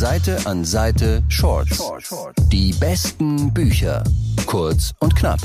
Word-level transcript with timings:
Seite 0.00 0.38
an 0.46 0.64
Seite 0.64 1.22
Shorts. 1.28 1.78
Die 2.48 2.72
besten 2.72 3.52
Bücher. 3.52 4.02
Kurz 4.46 4.94
und 4.98 5.14
knapp. 5.14 5.40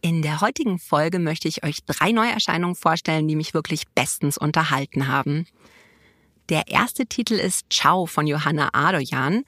In 0.00 0.22
der 0.22 0.40
heutigen 0.40 0.80
Folge 0.80 1.20
möchte 1.20 1.46
ich 1.46 1.62
euch 1.62 1.84
drei 1.84 2.10
Neuerscheinungen 2.10 2.74
vorstellen, 2.74 3.28
die 3.28 3.36
mich 3.36 3.54
wirklich 3.54 3.86
bestens 3.94 4.38
unterhalten 4.38 5.06
haben. 5.06 5.46
Der 6.48 6.66
erste 6.66 7.06
Titel 7.06 7.34
ist 7.34 7.72
Ciao 7.72 8.06
von 8.06 8.26
Johanna 8.26 8.70
Adoyan. 8.72 9.44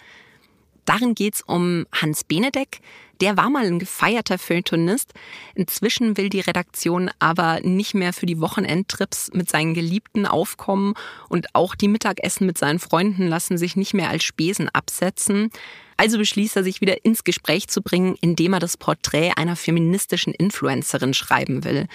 Darin 0.84 1.16
geht 1.16 1.34
es 1.34 1.42
um 1.42 1.84
Hans 1.90 2.22
Benedek. 2.22 2.80
Der 3.20 3.36
war 3.36 3.50
mal 3.50 3.66
ein 3.66 3.78
gefeierter 3.78 4.38
Feuilletonist. 4.38 5.12
Inzwischen 5.54 6.16
will 6.16 6.28
die 6.28 6.40
Redaktion 6.40 7.10
aber 7.18 7.60
nicht 7.60 7.94
mehr 7.94 8.12
für 8.12 8.26
die 8.26 8.40
Wochenendtrips 8.40 9.30
mit 9.32 9.48
seinen 9.48 9.74
Geliebten 9.74 10.26
aufkommen 10.26 10.94
und 11.28 11.54
auch 11.54 11.74
die 11.74 11.88
Mittagessen 11.88 12.46
mit 12.46 12.58
seinen 12.58 12.78
Freunden 12.78 13.28
lassen 13.28 13.58
sich 13.58 13.76
nicht 13.76 13.94
mehr 13.94 14.10
als 14.10 14.24
Spesen 14.24 14.68
absetzen. 14.68 15.50
Also 15.96 16.18
beschließt 16.18 16.56
er 16.56 16.64
sich 16.64 16.80
wieder 16.80 17.04
ins 17.04 17.24
Gespräch 17.24 17.68
zu 17.68 17.82
bringen, 17.82 18.16
indem 18.20 18.54
er 18.54 18.60
das 18.60 18.76
Porträt 18.76 19.32
einer 19.36 19.56
feministischen 19.56 20.34
Influencerin 20.34 21.14
schreiben 21.14 21.64
will. 21.64 21.86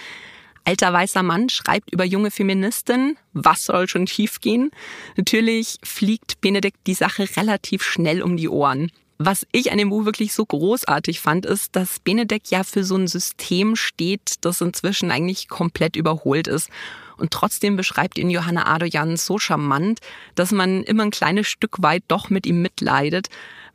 Alter 0.64 0.92
weißer 0.92 1.22
Mann 1.22 1.48
schreibt 1.48 1.92
über 1.92 2.04
junge 2.04 2.30
Feministinnen. 2.30 3.16
Was 3.32 3.64
soll 3.64 3.88
schon 3.88 4.06
schiefgehen? 4.06 4.70
Natürlich 5.16 5.78
fliegt 5.82 6.40
Benedikt 6.40 6.86
die 6.86 6.94
Sache 6.94 7.28
relativ 7.36 7.82
schnell 7.82 8.22
um 8.22 8.36
die 8.36 8.48
Ohren. 8.48 8.90
Was 9.22 9.46
ich 9.52 9.70
an 9.70 9.76
dem 9.76 9.90
Buch 9.90 10.06
wirklich 10.06 10.32
so 10.32 10.46
großartig 10.46 11.20
fand, 11.20 11.44
ist, 11.44 11.76
dass 11.76 12.00
Benedek 12.00 12.50
ja 12.50 12.64
für 12.64 12.84
so 12.84 12.96
ein 12.96 13.06
System 13.06 13.76
steht, 13.76 14.36
das 14.40 14.62
inzwischen 14.62 15.10
eigentlich 15.10 15.46
komplett 15.46 15.94
überholt 15.94 16.48
ist. 16.48 16.70
Und 17.18 17.30
trotzdem 17.30 17.76
beschreibt 17.76 18.16
ihn 18.16 18.30
Johanna 18.30 18.66
Adoyan 18.66 19.18
so 19.18 19.38
charmant, 19.38 20.00
dass 20.36 20.52
man 20.52 20.84
immer 20.84 21.02
ein 21.02 21.10
kleines 21.10 21.48
Stück 21.48 21.82
weit 21.82 22.02
doch 22.08 22.30
mit 22.30 22.46
ihm 22.46 22.62
mitleidet, 22.62 23.26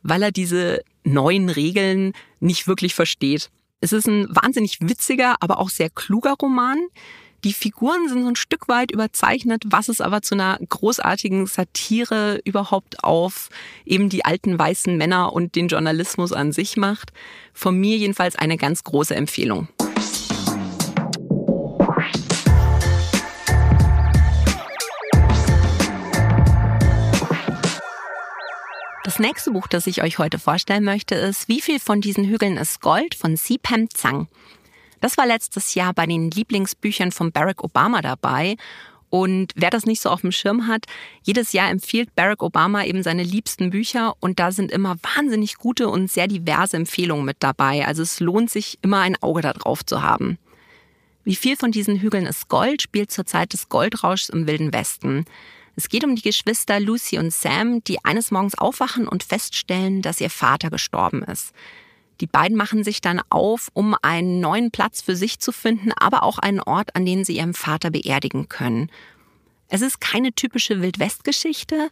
weil 0.02 0.24
er 0.24 0.32
diese 0.32 0.82
neuen 1.04 1.48
Regeln 1.48 2.12
nicht 2.40 2.66
wirklich 2.66 2.96
versteht. 2.96 3.48
Es 3.80 3.92
ist 3.92 4.08
ein 4.08 4.26
wahnsinnig 4.28 4.78
witziger, 4.80 5.36
aber 5.38 5.60
auch 5.60 5.70
sehr 5.70 5.90
kluger 5.90 6.34
Roman. 6.42 6.88
Die 7.46 7.52
Figuren 7.52 8.08
sind 8.08 8.22
so 8.22 8.28
ein 8.28 8.34
Stück 8.34 8.66
weit 8.66 8.90
überzeichnet, 8.90 9.62
was 9.66 9.88
es 9.88 10.00
aber 10.00 10.20
zu 10.20 10.34
einer 10.34 10.58
großartigen 10.68 11.46
Satire 11.46 12.40
überhaupt 12.44 13.04
auf 13.04 13.50
eben 13.84 14.08
die 14.08 14.24
alten 14.24 14.58
weißen 14.58 14.96
Männer 14.96 15.32
und 15.32 15.54
den 15.54 15.68
Journalismus 15.68 16.32
an 16.32 16.50
sich 16.50 16.76
macht. 16.76 17.12
Von 17.52 17.78
mir 17.78 17.98
jedenfalls 17.98 18.34
eine 18.34 18.56
ganz 18.56 18.82
große 18.82 19.14
Empfehlung. 19.14 19.68
Das 29.04 29.20
nächste 29.20 29.52
Buch, 29.52 29.68
das 29.68 29.86
ich 29.86 30.02
euch 30.02 30.18
heute 30.18 30.40
vorstellen 30.40 30.82
möchte, 30.82 31.14
ist 31.14 31.46
Wie 31.46 31.60
viel 31.60 31.78
von 31.78 32.00
diesen 32.00 32.24
Hügeln 32.24 32.56
ist 32.56 32.80
Gold 32.80 33.14
von 33.14 33.36
Sipam 33.36 33.88
Zhang. 33.88 34.26
Das 35.00 35.16
war 35.18 35.26
letztes 35.26 35.74
Jahr 35.74 35.92
bei 35.94 36.06
den 36.06 36.30
Lieblingsbüchern 36.30 37.12
von 37.12 37.32
Barack 37.32 37.62
Obama 37.62 38.02
dabei. 38.02 38.56
Und 39.08 39.52
wer 39.54 39.70
das 39.70 39.86
nicht 39.86 40.02
so 40.02 40.10
auf 40.10 40.22
dem 40.22 40.32
Schirm 40.32 40.66
hat, 40.66 40.86
jedes 41.22 41.52
Jahr 41.52 41.70
empfiehlt 41.70 42.14
Barack 42.14 42.42
Obama 42.42 42.84
eben 42.84 43.02
seine 43.02 43.22
liebsten 43.22 43.70
Bücher 43.70 44.14
und 44.20 44.40
da 44.40 44.50
sind 44.50 44.72
immer 44.72 44.96
wahnsinnig 45.16 45.56
gute 45.56 45.88
und 45.88 46.10
sehr 46.10 46.26
diverse 46.26 46.76
Empfehlungen 46.76 47.24
mit 47.24 47.36
dabei. 47.40 47.86
Also 47.86 48.02
es 48.02 48.20
lohnt 48.20 48.50
sich 48.50 48.78
immer 48.82 49.00
ein 49.00 49.16
Auge 49.22 49.42
darauf 49.42 49.84
zu 49.86 50.02
haben. 50.02 50.38
Wie 51.24 51.36
viel 51.36 51.56
von 51.56 51.72
diesen 51.72 52.00
Hügeln 52.00 52.26
ist 52.26 52.48
Gold, 52.48 52.82
spielt 52.82 53.10
zur 53.10 53.26
Zeit 53.26 53.52
des 53.52 53.68
Goldrauschs 53.68 54.28
im 54.28 54.46
Wilden 54.46 54.72
Westen. 54.72 55.24
Es 55.76 55.88
geht 55.88 56.04
um 56.04 56.16
die 56.16 56.22
Geschwister 56.22 56.80
Lucy 56.80 57.18
und 57.18 57.32
Sam, 57.32 57.82
die 57.84 58.04
eines 58.04 58.30
Morgens 58.30 58.56
aufwachen 58.56 59.06
und 59.06 59.24
feststellen, 59.24 60.02
dass 60.02 60.20
ihr 60.20 60.30
Vater 60.30 60.70
gestorben 60.70 61.22
ist. 61.22 61.52
Die 62.20 62.26
beiden 62.26 62.56
machen 62.56 62.84
sich 62.84 63.00
dann 63.00 63.20
auf, 63.28 63.68
um 63.74 63.94
einen 64.02 64.40
neuen 64.40 64.70
Platz 64.70 65.02
für 65.02 65.16
sich 65.16 65.38
zu 65.38 65.52
finden, 65.52 65.92
aber 65.92 66.22
auch 66.22 66.38
einen 66.38 66.60
Ort, 66.60 66.96
an 66.96 67.04
dem 67.04 67.24
sie 67.24 67.36
ihren 67.36 67.54
Vater 67.54 67.90
beerdigen 67.90 68.48
können. 68.48 68.90
Es 69.68 69.82
ist 69.82 70.00
keine 70.00 70.32
typische 70.32 70.80
Wildwest-Geschichte. 70.80 71.90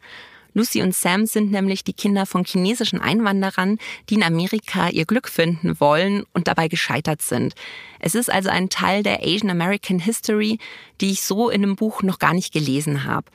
Lucy 0.56 0.82
und 0.82 0.94
Sam 0.94 1.26
sind 1.26 1.50
nämlich 1.50 1.82
die 1.82 1.92
Kinder 1.92 2.26
von 2.26 2.44
chinesischen 2.44 3.00
Einwanderern, 3.00 3.78
die 4.08 4.14
in 4.14 4.22
Amerika 4.22 4.88
ihr 4.88 5.04
Glück 5.04 5.28
finden 5.28 5.80
wollen 5.80 6.24
und 6.32 6.46
dabei 6.46 6.68
gescheitert 6.68 7.22
sind. 7.22 7.54
Es 7.98 8.14
ist 8.14 8.30
also 8.30 8.50
ein 8.50 8.68
Teil 8.68 9.02
der 9.02 9.22
Asian 9.22 9.50
American 9.50 9.98
History, 9.98 10.58
die 11.00 11.10
ich 11.10 11.22
so 11.22 11.50
in 11.50 11.64
einem 11.64 11.74
Buch 11.74 12.02
noch 12.04 12.20
gar 12.20 12.34
nicht 12.34 12.52
gelesen 12.52 13.02
habe. 13.02 13.26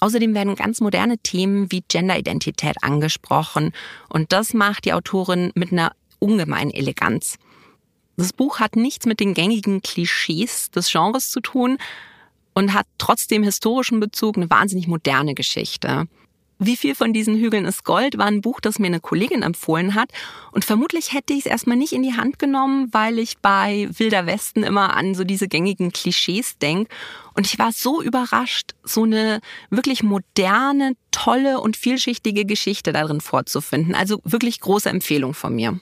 Außerdem 0.00 0.34
werden 0.34 0.56
ganz 0.56 0.80
moderne 0.80 1.18
Themen 1.18 1.70
wie 1.70 1.84
Genderidentität 1.88 2.82
angesprochen 2.82 3.72
und 4.08 4.32
das 4.32 4.52
macht 4.52 4.84
die 4.84 4.92
Autorin 4.92 5.52
mit 5.54 5.72
einer 5.72 5.92
ungemeinen 6.18 6.70
Eleganz. 6.70 7.36
Das 8.16 8.32
Buch 8.32 8.58
hat 8.58 8.76
nichts 8.76 9.06
mit 9.06 9.20
den 9.20 9.34
gängigen 9.34 9.80
Klischees 9.80 10.70
des 10.70 10.90
Genres 10.90 11.30
zu 11.30 11.40
tun 11.40 11.78
und 12.54 12.74
hat 12.74 12.86
trotzdem 12.98 13.44
historischen 13.44 14.00
Bezug 14.00 14.36
eine 14.36 14.50
wahnsinnig 14.50 14.88
moderne 14.88 15.34
Geschichte. 15.34 16.08
Wie 16.60 16.76
viel 16.76 16.96
von 16.96 17.12
diesen 17.12 17.36
Hügeln 17.36 17.64
ist 17.66 17.84
Gold 17.84 18.18
war 18.18 18.26
ein 18.26 18.40
Buch, 18.40 18.58
das 18.60 18.80
mir 18.80 18.88
eine 18.88 18.98
Kollegin 18.98 19.42
empfohlen 19.42 19.94
hat. 19.94 20.10
Und 20.50 20.64
vermutlich 20.64 21.12
hätte 21.12 21.32
ich 21.32 21.40
es 21.40 21.46
erstmal 21.46 21.76
nicht 21.76 21.92
in 21.92 22.02
die 22.02 22.16
Hand 22.16 22.40
genommen, 22.40 22.88
weil 22.90 23.20
ich 23.20 23.38
bei 23.38 23.88
Wilder 23.96 24.26
Westen 24.26 24.64
immer 24.64 24.96
an 24.96 25.14
so 25.14 25.22
diese 25.22 25.46
gängigen 25.46 25.92
Klischees 25.92 26.58
denke. 26.58 26.90
Und 27.34 27.46
ich 27.46 27.60
war 27.60 27.70
so 27.70 28.02
überrascht, 28.02 28.72
so 28.82 29.04
eine 29.04 29.40
wirklich 29.70 30.02
moderne, 30.02 30.94
tolle 31.12 31.60
und 31.60 31.76
vielschichtige 31.76 32.44
Geschichte 32.44 32.92
darin 32.92 33.20
vorzufinden. 33.20 33.94
Also 33.94 34.20
wirklich 34.24 34.58
große 34.58 34.88
Empfehlung 34.88 35.34
von 35.34 35.54
mir. 35.54 35.78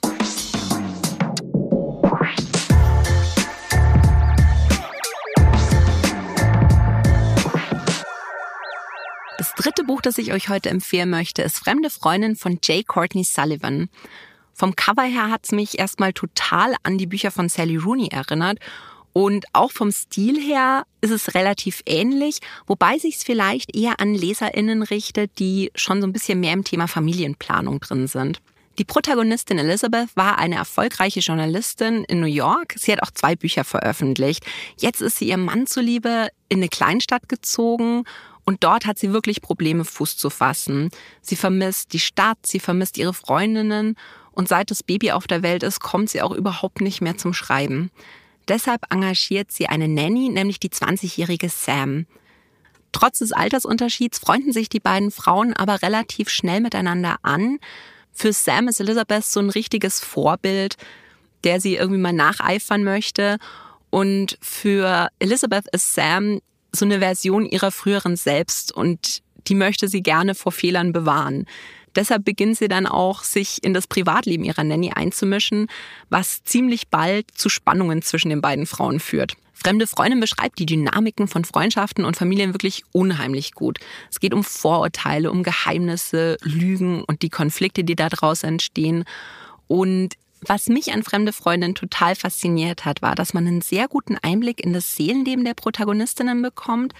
Das 9.37 9.53
dritte 9.53 9.83
Buch, 9.83 10.01
das 10.01 10.17
ich 10.17 10.33
euch 10.33 10.49
heute 10.49 10.71
empfehlen 10.71 11.11
möchte, 11.11 11.43
ist 11.43 11.59
Fremde 11.59 11.91
Freundin 11.91 12.35
von 12.35 12.59
J. 12.63 12.87
Courtney 12.87 13.23
Sullivan. 13.23 13.87
Vom 14.51 14.75
Cover 14.75 15.03
her 15.03 15.29
hat 15.29 15.41
es 15.43 15.51
mich 15.51 15.77
erstmal 15.77 16.11
total 16.11 16.73
an 16.81 16.97
die 16.97 17.05
Bücher 17.05 17.29
von 17.29 17.47
Sally 17.47 17.77
Rooney 17.77 18.07
erinnert. 18.07 18.57
Und 19.13 19.45
auch 19.53 19.71
vom 19.71 19.91
Stil 19.91 20.41
her 20.41 20.85
ist 21.01 21.11
es 21.11 21.35
relativ 21.35 21.83
ähnlich, 21.85 22.39
wobei 22.65 22.97
sich 22.97 23.17
es 23.17 23.23
vielleicht 23.23 23.75
eher 23.75 23.99
an 23.99 24.15
LeserInnen 24.15 24.81
richtet, 24.81 25.37
die 25.37 25.71
schon 25.75 26.01
so 26.01 26.07
ein 26.07 26.13
bisschen 26.13 26.39
mehr 26.39 26.53
im 26.53 26.63
Thema 26.63 26.87
Familienplanung 26.87 27.79
drin 27.79 28.07
sind. 28.07 28.39
Die 28.79 28.85
Protagonistin 28.85 29.59
Elizabeth 29.59 30.09
war 30.15 30.39
eine 30.39 30.55
erfolgreiche 30.55 31.19
Journalistin 31.19 32.03
in 32.05 32.19
New 32.19 32.27
York. 32.27 32.73
Sie 32.77 32.91
hat 32.91 33.03
auch 33.03 33.11
zwei 33.11 33.35
Bücher 33.35 33.63
veröffentlicht. 33.63 34.45
Jetzt 34.79 35.01
ist 35.01 35.17
sie 35.17 35.29
ihrem 35.29 35.45
Mann 35.45 35.67
zuliebe 35.67 36.29
in 36.49 36.57
eine 36.57 36.69
Kleinstadt 36.69 37.29
gezogen 37.29 38.03
und 38.47 38.63
dort 38.63 38.85
hat 38.85 38.97
sie 38.97 39.11
wirklich 39.11 39.41
Probleme, 39.41 39.83
Fuß 39.83 40.15
zu 40.15 40.29
fassen. 40.29 40.89
Sie 41.21 41.35
vermisst 41.35 41.91
die 41.91 41.99
Stadt, 41.99 42.37
sie 42.45 42.61
vermisst 42.61 42.97
ihre 42.97 43.13
Freundinnen 43.13 43.97
und 44.31 44.47
seit 44.47 44.71
das 44.71 44.83
Baby 44.83 45.11
auf 45.11 45.27
der 45.27 45.43
Welt 45.43 45.63
ist, 45.63 45.81
kommt 45.81 46.09
sie 46.09 46.21
auch 46.21 46.31
überhaupt 46.31 46.79
nicht 46.79 47.01
mehr 47.01 47.17
zum 47.17 47.33
Schreiben. 47.33 47.91
Deshalb 48.47 48.83
engagiert 48.89 49.51
sie 49.51 49.67
eine 49.67 49.89
Nanny, 49.89 50.29
nämlich 50.29 50.61
die 50.61 50.69
20-jährige 50.69 51.49
Sam. 51.49 52.05
Trotz 52.93 53.19
des 53.19 53.33
Altersunterschieds 53.33 54.19
freunden 54.19 54.53
sich 54.53 54.69
die 54.69 54.79
beiden 54.79 55.11
Frauen 55.11 55.51
aber 55.53 55.81
relativ 55.81 56.29
schnell 56.29 56.61
miteinander 56.61 57.17
an. 57.23 57.59
Für 58.13 58.31
Sam 58.31 58.69
ist 58.69 58.79
Elizabeth 58.79 59.25
so 59.25 59.41
ein 59.41 59.49
richtiges 59.49 59.99
Vorbild, 59.99 60.77
der 61.43 61.59
sie 61.59 61.75
irgendwie 61.75 61.99
mal 61.99 62.13
nacheifern 62.13 62.85
möchte. 62.85 63.39
Und 63.89 64.37
für 64.39 65.09
Elizabeth 65.19 65.65
ist 65.73 65.93
Sam 65.93 66.39
so 66.71 66.85
eine 66.85 66.99
Version 66.99 67.45
ihrer 67.45 67.71
früheren 67.71 68.15
selbst 68.15 68.71
und 68.71 69.21
die 69.47 69.55
möchte 69.55 69.87
sie 69.87 70.03
gerne 70.03 70.35
vor 70.35 70.51
Fehlern 70.51 70.91
bewahren. 70.91 71.45
Deshalb 71.95 72.25
beginnt 72.25 72.57
sie 72.57 72.67
dann 72.67 72.85
auch, 72.85 73.23
sich 73.23 73.63
in 73.63 73.73
das 73.73 73.87
Privatleben 73.87 74.43
ihrer 74.43 74.63
Nanny 74.63 74.91
einzumischen, 74.91 75.67
was 76.09 76.43
ziemlich 76.43 76.89
bald 76.89 77.31
zu 77.33 77.49
Spannungen 77.49 78.03
zwischen 78.03 78.29
den 78.29 78.41
beiden 78.41 78.67
Frauen 78.67 78.99
führt. 78.99 79.33
Fremde 79.53 79.87
Freundin 79.87 80.19
beschreibt 80.19 80.59
die 80.59 80.67
Dynamiken 80.67 81.27
von 81.27 81.43
Freundschaften 81.43 82.05
und 82.05 82.15
Familien 82.15 82.53
wirklich 82.53 82.83
unheimlich 82.91 83.53
gut. 83.53 83.79
Es 84.11 84.19
geht 84.19 84.35
um 84.35 84.43
Vorurteile, 84.43 85.31
um 85.31 85.41
Geheimnisse, 85.41 86.37
Lügen 86.43 87.03
und 87.03 87.23
die 87.23 87.29
Konflikte, 87.29 87.83
die 87.83 87.95
daraus 87.95 88.43
entstehen. 88.43 89.03
Und 89.65 90.13
was 90.41 90.67
mich 90.67 90.93
an 90.93 91.03
Fremde 91.03 91.33
Freundin 91.33 91.75
total 91.75 92.15
fasziniert 92.15 92.85
hat, 92.85 93.01
war, 93.01 93.15
dass 93.15 93.33
man 93.33 93.47
einen 93.47 93.61
sehr 93.61 93.87
guten 93.87 94.17
Einblick 94.17 94.63
in 94.63 94.73
das 94.73 94.95
Seelenleben 94.95 95.45
der 95.45 95.53
Protagonistinnen 95.53 96.41
bekommt 96.41 96.93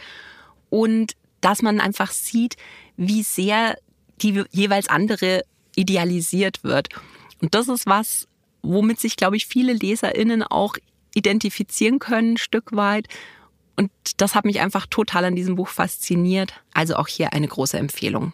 und 0.70 1.14
dass 1.42 1.62
man 1.62 1.80
einfach 1.80 2.12
sieht, 2.12 2.56
wie 2.96 3.24
sehr 3.24 3.78
die 4.22 4.44
jeweils 4.52 4.90
andere 4.90 5.44
idealisiert 5.76 6.64
wird. 6.64 6.90
Und 7.42 7.54
das 7.54 7.68
ist 7.68 7.86
was, 7.86 8.28
womit 8.64 9.00
sich, 9.00 9.16
glaube 9.16 9.38
ich, 9.38 9.46
viele 9.46 9.74
LeserInnen 9.74 10.44
auch 10.44 10.76
identifizieren 11.14 12.00
können, 12.00 12.34
ein 12.34 12.38
Stück 12.38 12.76
weit. 12.76 13.08
Und 13.76 13.92
das 14.18 14.34
hat 14.34 14.46
mich 14.46 14.60
einfach 14.60 14.88
total 14.88 15.26
an 15.26 15.36
diesem 15.36 15.56
Buch 15.56 15.68
fasziniert. 15.68 16.54
Also 16.74 16.96
auch 16.96 17.08
hier 17.08 17.34
eine 17.34 17.48
große 17.48 17.78
Empfehlung. 17.78 18.34